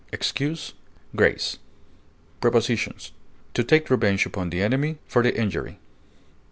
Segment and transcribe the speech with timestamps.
[0.11, 0.73] excuse,
[1.15, 1.59] grace,
[2.39, 3.11] Prepositions:
[3.53, 5.77] To take revenge upon the enemy, for the injury.